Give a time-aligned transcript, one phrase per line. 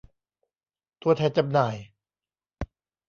[1.01, 1.75] ตัวแทนจำหน่าย